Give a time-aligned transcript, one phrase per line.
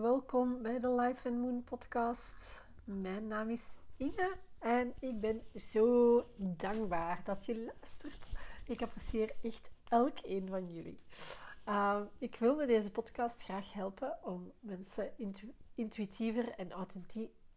[0.00, 2.62] welkom bij de Life and Moon podcast.
[2.84, 3.64] Mijn naam is
[3.96, 8.32] Inge en ik ben zo dankbaar dat je luistert.
[8.66, 11.00] Ik apprecieer echt elk een van jullie.
[11.68, 16.72] Uh, ik wil met deze podcast graag helpen om mensen intu intuïtiever en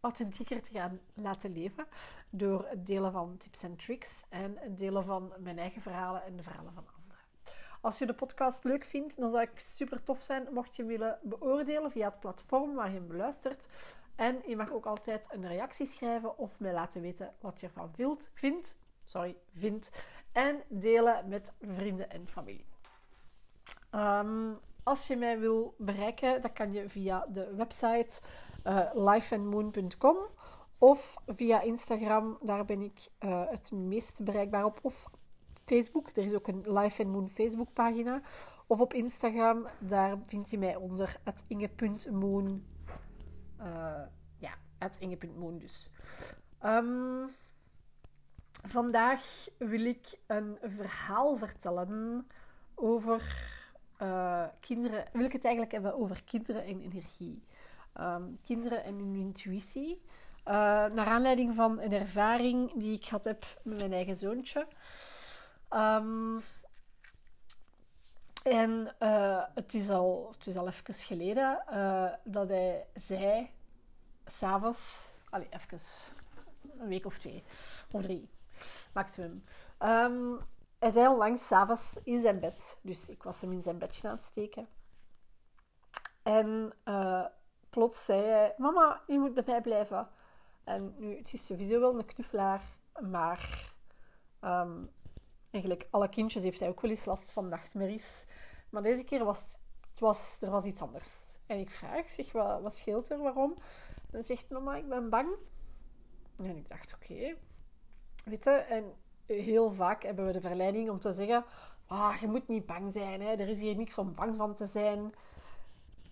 [0.00, 1.86] authentieker te gaan laten leven
[2.30, 6.36] door het delen van tips en tricks en het delen van mijn eigen verhalen en
[6.36, 7.01] de verhalen van anderen.
[7.82, 11.18] Als je de podcast leuk vindt, dan zou ik super tof zijn mocht je willen
[11.22, 13.68] beoordelen via het platform waar je hem beluistert.
[14.16, 18.18] En je mag ook altijd een reactie schrijven of mij laten weten wat je ervan
[18.34, 18.78] vindt.
[19.04, 19.90] Sorry, vindt.
[20.32, 22.64] En delen met vrienden en familie.
[23.94, 28.20] Um, als je mij wil bereiken, dan kan je via de website
[28.64, 30.16] uh, lifeandmoon.com
[30.78, 32.38] of via Instagram.
[32.40, 34.78] Daar ben ik uh, het meest bereikbaar op.
[34.82, 35.10] Of
[35.72, 36.08] Facebook.
[36.14, 38.20] Er is ook een Life and Moon Facebookpagina.
[38.66, 42.64] Of op Instagram, daar vindt je mij onder inge.moon.
[43.60, 44.02] Uh,
[44.38, 45.90] ja, het inge.moon dus.
[46.64, 47.30] Um,
[48.66, 52.26] vandaag wil ik een verhaal vertellen
[52.74, 53.50] over
[54.02, 55.04] uh, kinderen.
[55.12, 57.42] Wil ik het eigenlijk hebben over kinderen en energie.
[58.00, 60.02] Um, kinderen en hun intuïtie.
[60.46, 60.54] Uh,
[60.86, 64.66] naar aanleiding van een ervaring die ik had heb met mijn eigen zoontje.
[65.74, 66.42] Um,
[68.42, 73.50] en uh, het, is al, het is al even geleden uh, dat hij zei,
[74.26, 75.78] s'avonds, allee, even
[76.78, 77.44] een week of twee,
[77.90, 78.30] of drie,
[78.92, 79.44] maximum.
[79.78, 80.38] Um,
[80.78, 84.16] hij zei onlangs s'avonds in zijn bed, dus ik was hem in zijn bedje aan
[84.16, 84.68] het steken.
[86.22, 87.26] En uh,
[87.70, 90.08] plots zei hij, mama, je moet bij mij blijven.
[90.64, 92.62] En nu, het is sowieso wel een knuffelaar,
[93.00, 93.72] maar
[94.40, 94.90] um,
[95.52, 98.26] eigenlijk alle kindjes heeft hij ook wel eens last van nachtmerries.
[98.70, 99.60] Maar deze keer was het,
[99.98, 101.34] was, er was iets anders.
[101.46, 103.50] En ik vraag, zeg, wat, wat scheelt er, waarom?
[103.96, 105.28] En dan zegt mama, ik ben bang.
[106.36, 107.36] En ik dacht, oké.
[108.24, 108.94] Weet je, en
[109.26, 111.44] heel vaak hebben we de verleiding om te zeggen,
[111.86, 113.32] ah, je moet niet bang zijn, hè?
[113.32, 115.14] er is hier niks om bang van te zijn.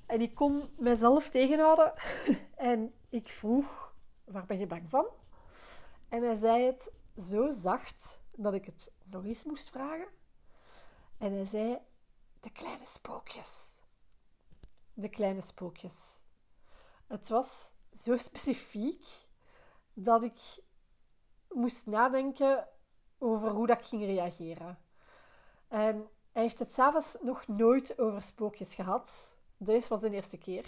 [0.06, 1.92] En ik kon mezelf tegenhouden
[2.54, 5.06] en ik vroeg, waar ben je bang van?
[6.08, 10.08] En hij zei het zo zacht dat ik het nog eens moest vragen.
[11.18, 11.78] En hij zei:
[12.40, 13.80] De kleine spookjes.
[14.94, 16.24] De kleine spookjes.
[17.06, 19.06] Het was zo specifiek
[19.92, 20.58] dat ik
[21.48, 22.68] moest nadenken
[23.18, 24.78] over hoe dat ik ging reageren.
[25.68, 29.34] En hij heeft het s'avonds nog nooit over spookjes gehad.
[29.56, 30.66] Deze was de eerste keer.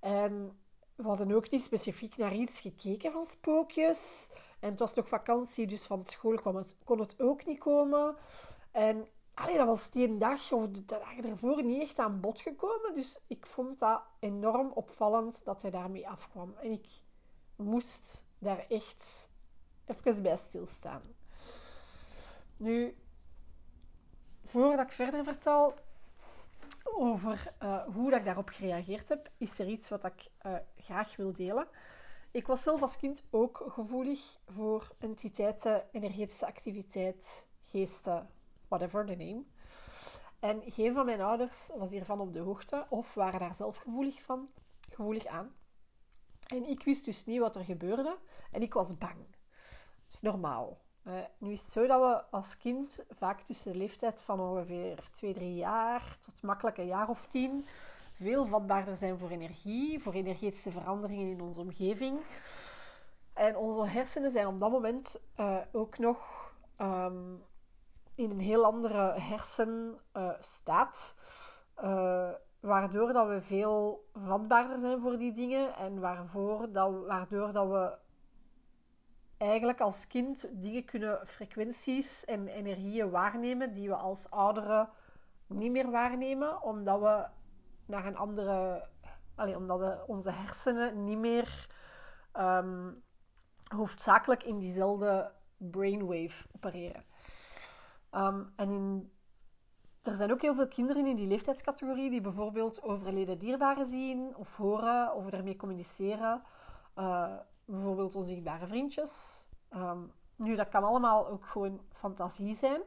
[0.00, 0.60] En
[0.94, 4.28] we hadden ook niet specifiek naar iets gekeken van spookjes.
[4.60, 8.16] En het was nog vakantie, dus van school kwam het, kon het ook niet komen.
[8.70, 12.94] En allee, dat was die dag of de dagen ervoor niet echt aan bod gekomen.
[12.94, 16.54] Dus ik vond dat enorm opvallend dat hij daarmee afkwam.
[16.60, 16.86] En ik
[17.56, 19.30] moest daar echt
[19.86, 21.02] even bij stilstaan.
[22.56, 22.96] Nu,
[24.44, 25.74] voordat ik verder vertel
[26.82, 31.16] over uh, hoe dat ik daarop gereageerd heb, is er iets wat ik uh, graag
[31.16, 31.68] wil delen.
[32.30, 38.30] Ik was zelf als kind ook gevoelig voor entiteiten, energetische activiteit, geesten,
[38.68, 39.44] whatever the name.
[40.40, 44.22] En geen van mijn ouders was hiervan op de hoogte of waren daar zelf gevoelig,
[44.22, 44.48] van,
[44.90, 45.54] gevoelig aan.
[46.46, 48.16] En ik wist dus niet wat er gebeurde
[48.52, 49.26] en ik was bang.
[50.04, 50.80] Dat is normaal.
[51.04, 55.08] Uh, nu is het zo dat we als kind vaak tussen de leeftijd van ongeveer
[55.12, 57.66] 2, 3 jaar tot makkelijk een jaar of 10
[58.20, 62.20] veel vatbaarder zijn voor energie, voor energetische veranderingen in onze omgeving.
[63.32, 67.42] En onze hersenen zijn op dat moment uh, ook nog um,
[68.14, 71.16] in een heel andere hersenstaat.
[71.82, 72.30] Uh,
[72.60, 77.98] waardoor dat we veel vatbaarder zijn voor die dingen en waarvoor dat, waardoor dat we
[79.36, 84.88] eigenlijk als kind dingen kunnen, frequenties en energieën waarnemen die we als ouderen
[85.46, 87.26] niet meer waarnemen, omdat we
[87.88, 88.88] naar een andere.
[89.34, 91.68] Allee, omdat onze hersenen niet meer
[92.36, 93.02] um,
[93.68, 97.04] hoofdzakelijk in diezelfde brainwave opereren.
[98.10, 99.12] Um, en
[100.02, 104.56] er zijn ook heel veel kinderen in die leeftijdscategorie die bijvoorbeeld overleden dierbaren zien of
[104.56, 106.42] horen of ermee communiceren.
[106.96, 109.46] Uh, bijvoorbeeld onzichtbare vriendjes.
[109.70, 112.80] Um, nu, dat kan allemaal ook gewoon fantasie zijn.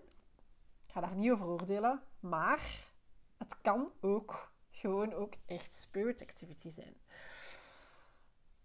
[0.86, 2.02] Ik ga daar niet over oordelen.
[2.20, 2.90] Maar
[3.38, 4.51] het kan ook
[4.82, 6.96] gewoon ook echt spirit activity zijn.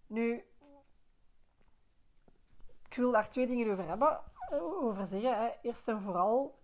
[0.07, 0.45] Nu,
[2.89, 4.23] ik wil daar twee dingen over hebben,
[4.61, 5.39] over zeggen.
[5.39, 5.51] Hè.
[5.63, 6.59] Eerst en vooral,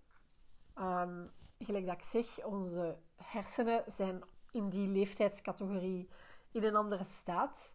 [0.79, 6.09] um, gelijk dat ik zeg, onze hersenen zijn in die leeftijdscategorie
[6.51, 7.75] in een andere staat.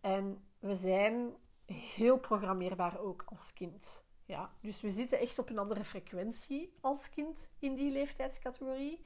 [0.00, 1.36] En we zijn
[1.66, 4.04] heel programmeerbaar ook als kind.
[4.24, 9.04] Ja, dus we zitten echt op een andere frequentie als kind in die leeftijdscategorie.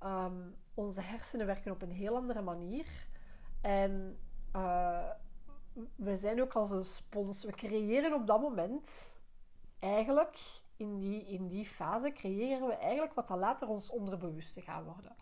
[0.00, 2.86] Ehm, onze hersenen werken op een heel andere manier.
[3.60, 4.18] En
[4.56, 5.10] uh,
[5.96, 7.44] we zijn ook als een spons.
[7.44, 9.18] We creëren op dat moment
[9.78, 14.84] eigenlijk, in die, in die fase, creëren we eigenlijk wat dan later ons onderbewuste gaat
[14.84, 15.16] worden.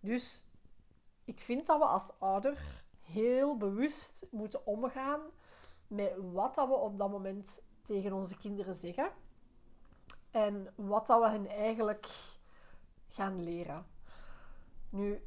[0.00, 0.44] Dus
[1.24, 5.20] ik vind dat we als ouder heel bewust moeten omgaan
[5.86, 9.10] met wat dat we op dat moment tegen onze kinderen zeggen.
[10.30, 12.06] En wat dat we hen eigenlijk
[13.08, 13.93] gaan leren.
[14.94, 15.22] Nu,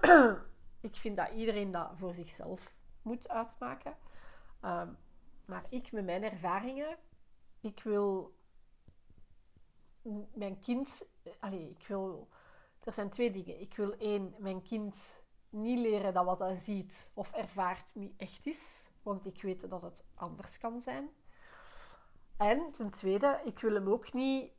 [0.88, 3.96] ik vind dat iedereen dat voor zichzelf moet uitmaken.
[4.60, 4.92] Ehm,
[5.44, 6.96] maar ik met mijn ervaringen,
[7.60, 8.34] ik wil
[10.34, 11.08] mijn kind.
[11.40, 12.28] Allez, ik wil.
[12.80, 13.60] Er zijn twee dingen.
[13.60, 18.46] Ik wil één, mijn kind niet leren dat wat hij ziet of ervaart niet echt
[18.46, 21.10] is, want ik weet dat het anders kan zijn.
[22.36, 24.52] En ten tweede, ik wil hem ook niet,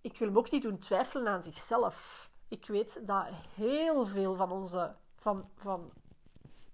[0.00, 2.30] ik wil hem ook niet doen twijfelen aan zichzelf.
[2.48, 4.94] Ik weet dat heel veel van onze
[5.26, 5.90] van, van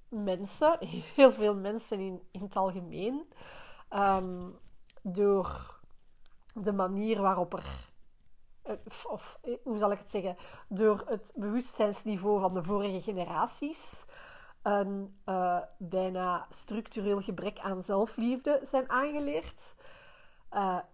[0.09, 0.77] mensen,
[1.15, 3.33] heel veel mensen in, in het algemeen,
[3.89, 4.49] ehm,
[5.03, 5.81] door
[6.55, 7.91] de manier waarop er,
[8.63, 8.75] eh,
[9.09, 10.37] of, eh, hoe zal ik het zeggen,
[10.69, 14.05] door het bewustzijnsniveau van de vorige generaties,
[14.63, 19.75] een uh, bijna structureel gebrek aan zelfliefde zijn aangeleerd.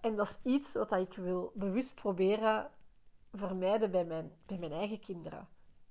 [0.00, 2.70] en dat is iets wat ik wil bewust proberen
[3.32, 5.48] vermijden bij mijn, bij mijn eigen kinderen.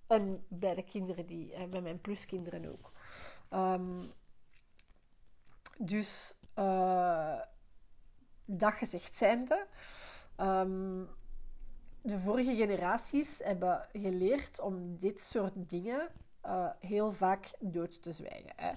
[0.07, 2.91] En bij de kinderen die, bij mijn pluskinderen ook.
[3.49, 4.11] Um,
[5.77, 7.39] dus uh,
[8.45, 9.67] dat gezegd zijnde,
[10.37, 11.09] um,
[12.01, 16.09] de vorige generaties hebben geleerd om dit soort dingen
[16.45, 18.53] uh, heel vaak dood te zwijgen.
[18.55, 18.73] Hè.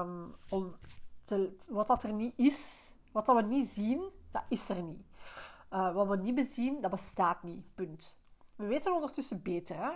[0.00, 0.76] Um, om
[1.68, 5.04] wat dat er niet is, wat dat we niet zien, dat is er niet.
[5.70, 7.74] Uh, wat we niet bezien, dat bestaat niet.
[7.74, 8.18] Punt.
[8.56, 9.76] We weten ondertussen beter.
[9.76, 9.92] Hè?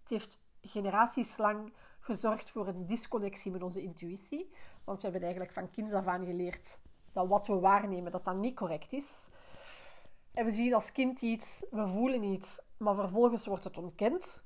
[0.00, 4.52] Het heeft generaties lang gezorgd voor een disconnectie met onze intuïtie.
[4.84, 6.78] Want we hebben eigenlijk van kinds af aan geleerd
[7.12, 9.30] dat wat we waarnemen, dat dat niet correct is.
[10.32, 14.42] En we zien als kind iets, we voelen iets, maar vervolgens wordt het ontkend.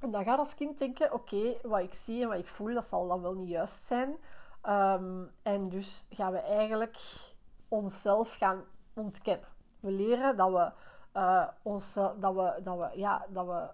[0.00, 2.84] En dan gaat als kind denken, oké, wat ik zie en wat ik voel, dat
[2.84, 4.16] zal dan wel niet juist zijn.
[4.68, 6.98] Um, en dus gaan we eigenlijk
[7.68, 8.64] onszelf gaan
[8.94, 9.53] ontkennen.
[9.84, 10.72] We leren dat we,
[11.20, 13.70] uh, ons, dat we, dat we, ja, dat we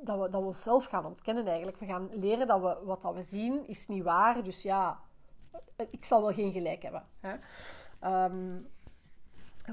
[0.00, 1.78] dat we, dat we onszelf gaan ontkennen eigenlijk.
[1.78, 4.42] We gaan leren dat we, wat dat we zien is niet waar.
[4.42, 5.00] Dus ja,
[5.90, 7.06] ik zal wel geen gelijk hebben.
[7.20, 7.36] Hè?
[8.24, 8.68] Um,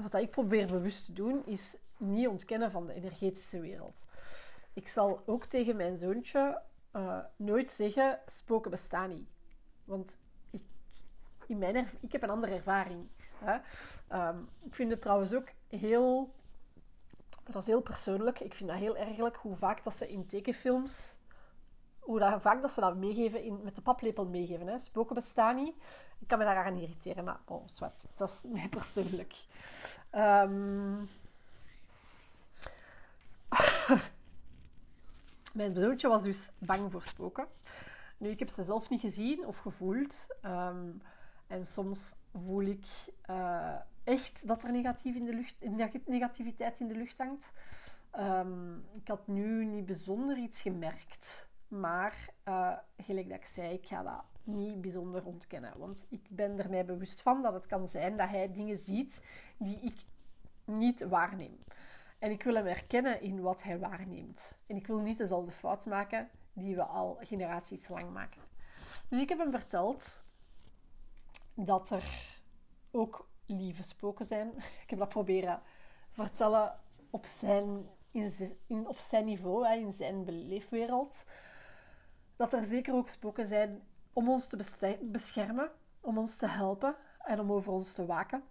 [0.02, 4.06] wat ik probeer bewust te doen, is niet ontkennen van de energetische wereld.
[4.72, 6.62] Ik zal ook tegen mijn zoontje
[7.36, 9.28] nooit zeggen, spoken bestaan niet.
[9.84, 10.18] Want
[10.50, 10.62] ik,
[11.46, 13.08] in mijn ik heb een andere ervaring.
[13.38, 13.58] Hè?
[14.28, 16.34] Um, ik vind het trouwens ook heel
[17.52, 18.40] dat is heel persoonlijk.
[18.40, 21.18] Ik vind dat heel ergelijk hoe vaak dat ze in tekenfilms...
[21.98, 24.66] Hoe vaak dat ze dat meegeven, in, met de paplepel meegeven.
[24.66, 24.78] Hè.
[24.78, 25.74] Spoken bestaan niet.
[26.18, 28.04] Ik kan me daar aan irriteren, maar oh, zwart.
[28.14, 29.34] Dat is mij persoonlijk.
[30.12, 31.08] Um...
[35.54, 37.46] Mijn zoontje was dus bang voor spoken.
[38.18, 40.26] Nu, ik heb ze zelf niet gezien of gevoeld.
[40.42, 41.02] Um,
[41.46, 42.86] en soms voel ik...
[43.30, 45.56] Uh, echt dat er negatief in de lucht,
[46.06, 47.52] negativiteit in de lucht hangt.
[48.18, 51.48] Um, ik had nu niet bijzonder iets gemerkt.
[51.68, 55.78] Maar uh, gelijk dat ik zei, ik ga dat niet bijzonder ontkennen.
[55.78, 59.22] Want ik ben er mij bewust van dat het kan zijn dat hij dingen ziet
[59.58, 60.04] die ik
[60.64, 61.58] niet waarneem.
[62.18, 64.58] En ik wil hem herkennen in wat hij waarneemt.
[64.66, 68.42] En ik wil niet dezelfde fout maken die we al generaties lang maken.
[69.08, 70.24] Dus ik heb hem verteld
[71.56, 72.38] dat er
[72.90, 74.56] ook lieve spoken zijn.
[74.82, 75.62] Ik heb dat proberen
[76.10, 77.88] vertellen op zijn,
[78.66, 81.24] in, op zijn niveau, in zijn beleefwereld.
[82.36, 83.82] Dat er zeker ook spoken zijn
[84.12, 85.70] om ons te beschermen,
[86.00, 88.42] om ons te helpen en om over ons te waken.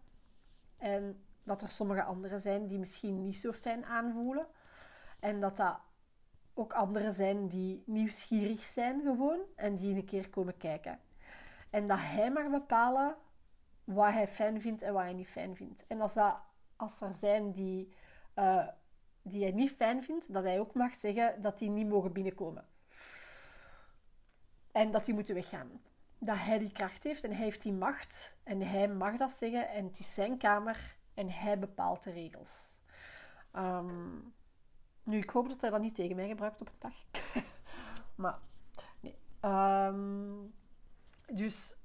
[0.78, 4.48] En dat er sommige anderen zijn die misschien niet zo fijn aanvoelen.
[5.20, 5.80] En dat dat
[6.54, 11.00] ook anderen zijn die nieuwsgierig zijn gewoon en die een keer komen kijken.
[11.70, 13.16] En dat hij mag bepalen
[13.84, 15.88] wat hij fijn vindt en wat hij niet fijn vindt.
[15.88, 16.38] En als, dat,
[16.76, 17.94] als er zijn die,
[18.36, 18.68] uh,
[19.22, 22.66] die hij niet fijn vindt, dat hij ook mag zeggen dat die niet mogen binnenkomen.
[24.72, 25.82] En dat die moeten weggaan.
[26.18, 28.38] Dat hij die kracht heeft en hij heeft die macht.
[28.44, 32.80] En hij mag dat zeggen en het is zijn kamer en hij bepaalt de regels.
[33.54, 34.34] Um,
[35.04, 37.24] nu, ik hoop dat hij dat niet tegen mij gebruikt op een dag.
[38.16, 38.40] Maar
[39.00, 39.16] nee.
[39.40, 40.44] Ehm,
[41.34, 41.78] dus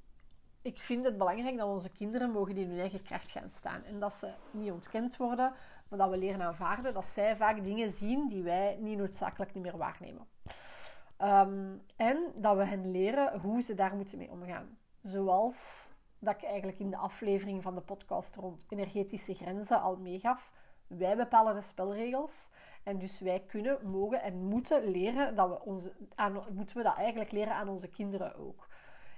[0.63, 3.85] ik vind het belangrijk dat onze kinderen mogen in hun eigen kracht gaan staan.
[3.85, 5.53] En dat ze niet ontkend worden,
[5.89, 9.63] maar dat we leren aanvaarden dat zij vaak dingen zien die wij niet noodzakelijk niet
[9.63, 10.27] meer waarnemen.
[11.17, 14.79] Ehm, en dat we hen leren hoe ze daar moeten mee omgaan.
[15.03, 20.53] Zoals dat ik eigenlijk in de aflevering van de podcast rond energetische grenzen al meegaf.
[20.87, 22.49] Wij bepalen de spelregels.
[22.83, 25.93] En dus wij kunnen, mogen en moeten leren dat we onze,
[26.53, 28.69] moeten we dat eigenlijk leren aan onze kinderen ook.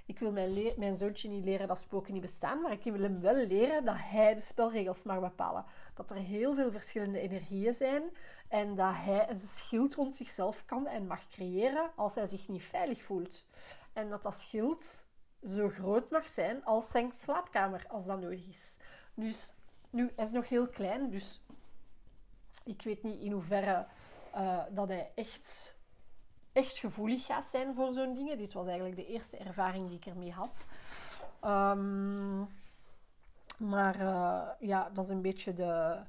[0.05, 3.21] Ik wil mijn, mijn zoontje niet leren dat spoken niet bestaan, maar ik wil hem
[3.21, 5.65] wel leren dat hij de spelregels mag bepalen.
[5.93, 8.03] Dat er heel veel verschillende energieën zijn
[8.47, 12.63] en dat hij een schild rond zichzelf kan en mag creëren als hij zich niet
[12.63, 13.45] veilig voelt.
[13.93, 15.05] En dat dat schild
[15.43, 18.77] zo groot mag zijn als zijn slaapkamer, als dat nodig is.
[19.13, 19.51] Dus
[19.89, 21.41] nu, hij is nog heel klein, dus
[22.63, 23.85] ik weet niet in hoeverre
[24.35, 25.75] uh, dat hij echt,
[26.53, 28.37] echt gevoelig gaat zijn voor zo'n dingen.
[28.37, 30.67] Dit was eigenlijk de eerste ervaring die ik ermee had.
[31.45, 32.47] Um,
[33.57, 35.99] maar uh, ja, dat is een beetje de,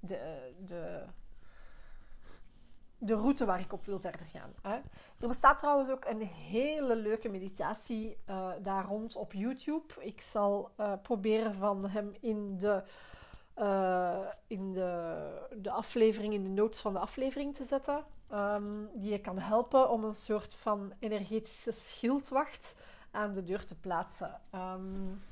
[0.00, 1.04] de, de,
[2.98, 4.54] de route waar ik op wil verder gaan.
[4.62, 4.74] Hè.
[5.20, 9.94] Er bestaat trouwens ook een hele leuke meditatie uh, daar rond op YouTube.
[9.98, 12.82] Ik zal uh, proberen van hem in de
[14.46, 18.04] in de, de aflevering, in de notes van de aflevering te zetten.
[18.32, 22.76] Um, die je kan helpen om een soort van energetische schildwacht
[23.10, 24.40] aan de deur te plaatsen.
[24.54, 25.22] Um,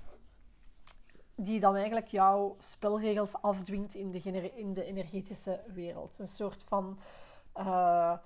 [1.35, 6.19] die dan eigenlijk jouw spelregels afdwingt in de, in de energetische wereld.
[6.19, 6.99] Een soort van.
[7.57, 8.17] Uh,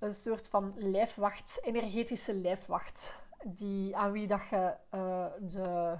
[0.00, 5.98] een soort van lijfwacht, energetische lijfwacht, die, aan wie dat je uh, de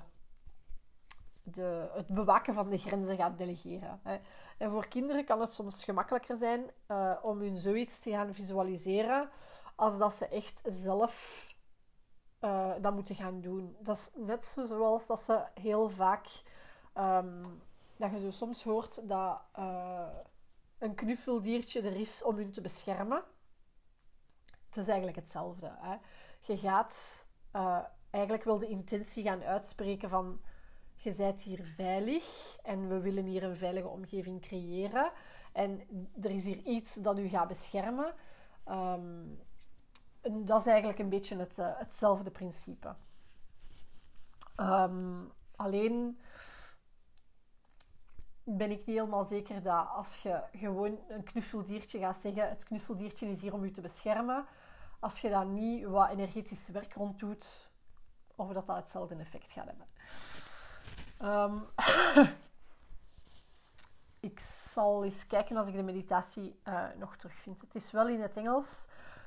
[1.54, 4.00] de, het bewaken van de grenzen gaat delegeren.
[4.02, 4.18] Hè.
[4.58, 9.28] En voor kinderen kan het soms gemakkelijker zijn uh, om hun zoiets te gaan visualiseren
[9.76, 11.46] als dat ze echt zelf
[12.40, 13.76] uh, dat moeten gaan doen.
[13.80, 16.42] Dat is net zoals dat ze heel vaak...
[16.98, 17.62] Um,
[17.96, 20.06] dat je zo soms hoort dat uh,
[20.78, 23.22] een knuffeldiertje er is om hun te beschermen.
[24.66, 25.72] Het is eigenlijk hetzelfde.
[25.78, 25.96] Hè.
[26.40, 27.26] Je gaat
[28.10, 30.40] eigenlijk wel de intentie gaan uitspreken van
[31.02, 35.12] je bent hier veilig en we willen hier een veilige omgeving creëren.
[35.52, 35.80] En
[36.20, 38.14] er is hier iets dat u gaat beschermen.
[38.68, 39.38] Um,
[40.22, 42.94] dat is eigenlijk een beetje het, uh, hetzelfde principe.
[44.56, 46.20] Um, alleen
[48.44, 53.30] ben ik niet helemaal zeker dat als je gewoon een knuffeldiertje gaat zeggen: het knuffeldiertje
[53.30, 54.46] is hier om u te beschermen,
[54.98, 57.70] als je daar niet wat energetisch werk rond doet,
[58.36, 59.86] of dat dat hetzelfde effect gaat hebben.
[61.22, 61.66] Um,
[64.30, 67.60] ik zal eens kijken als ik de meditatie uh, nog terugvind.
[67.60, 68.86] Het is wel in het Engels,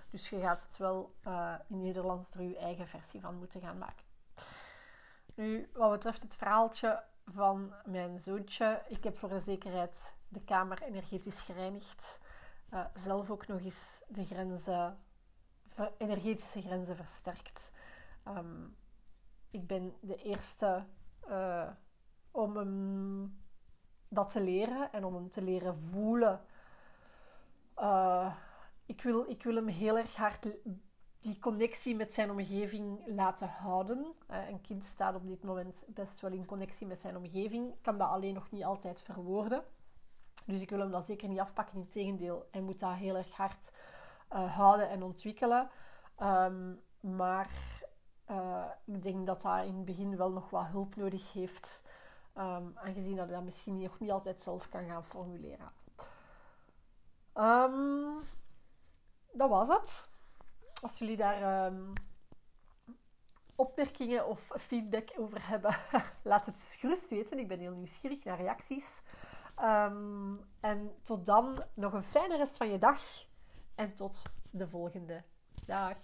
[0.10, 3.78] dus je gaat het wel uh, in Nederlands er je eigen versie van moeten gaan
[3.78, 4.06] maken.
[5.36, 10.82] Nu, wat betreft het verhaaltje van mijn zoontje, ik heb voor de zekerheid de kamer
[10.82, 12.20] energetisch gereinigd.
[12.74, 14.98] Uh, zelf ook nog eens de grenzen,
[15.98, 17.72] energetische grenzen versterkt.
[18.28, 18.78] Um,
[19.52, 20.86] ik ben de eerste
[22.34, 23.42] om hem
[24.08, 26.42] dat te leren en om hem te leren voelen.
[27.78, 28.36] Uh,
[28.86, 30.48] ik, wil, ik wil hem heel erg hard
[31.20, 34.14] die connectie met zijn omgeving laten houden.
[34.32, 37.98] Uh, een kind staat op dit moment best wel in connectie met zijn omgeving, kan
[37.98, 39.64] dat alleen nog niet altijd verwoorden.
[40.46, 41.78] Dus ik wil hem dat zeker niet afpakken.
[41.78, 43.74] Integendeel, hij moet dat heel erg hard
[44.32, 45.70] uh, houden en ontwikkelen.
[46.22, 47.50] Um, maar
[48.86, 51.84] ik denk dat dat in het begin wel nog wat hulp nodig heeft.
[52.38, 55.72] Um, aangezien dat dat misschien nog niet altijd zelf kan gaan formuleren.
[57.34, 58.24] Um,
[59.32, 60.10] dat was het.
[60.82, 61.94] Als jullie daar um,
[63.56, 65.76] opmerkingen of feedback over hebben,
[66.24, 67.40] laat het gerust weten.
[67.40, 69.02] Ik ben heel nieuwsgierig naar reacties.
[70.60, 73.02] en tot dan nog een fijne rest van je dag.
[73.76, 75.24] En tot de volgende
[75.66, 75.98] dag.